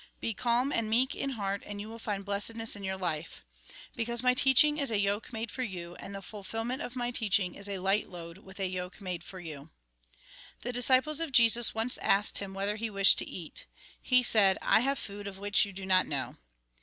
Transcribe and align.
Be 0.19 0.33
calm 0.33 0.71
and 0.71 0.89
meek 0.89 1.13
in 1.13 1.29
heart, 1.29 1.61
and 1.63 1.79
you 1.79 1.87
will 1.87 1.99
find 1.99 2.25
blessedness 2.25 2.75
in 2.75 2.83
your 2.83 2.97
life. 2.97 3.43
Because 3.95 4.23
my 4.23 4.33
teaching 4.33 4.79
is 4.79 4.89
a 4.89 4.97
yoke 4.99 5.31
made 5.31 5.51
for 5.51 5.61
you, 5.61 5.93
and 5.97 6.15
the 6.15 6.23
fulfilment 6.23 6.81
of 6.81 6.95
my 6.95 7.11
teaching 7.11 7.53
is 7.53 7.69
a 7.69 7.77
light 7.77 8.09
load, 8.09 8.39
with 8.39 8.59
a 8.59 8.65
yoke 8.67 8.99
made 8.99 9.23
for 9.23 9.39
you." 9.39 9.69
61 10.63 10.63
62 10.63 10.63
THE 10.63 10.71
GOSPEL 10.71 10.71
IN 10.71 10.71
BRIEF 10.71 10.73
The 10.73 10.79
disciples 10.79 11.19
of 11.19 11.31
Jesus 11.31 11.75
once 11.75 11.97
asked 11.99 12.37
him 12.39 12.53
whether 12.55 12.75
he 12.77 12.89
wished 12.89 13.17
to 13.19 13.29
eat. 13.29 13.67
He 14.01 14.23
said:" 14.23 14.57
I 14.63 14.79
have 14.79 14.97
food 14.97 15.27
of 15.27 15.37
which 15.37 15.65
you 15.65 15.71
do 15.71 15.85
not 15.85 16.07
know." 16.07 16.35